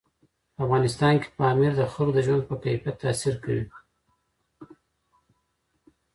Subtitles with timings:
[0.53, 3.65] په افغانستان کې پامیر د خلکو د ژوند په کیفیت تاثیر کوي.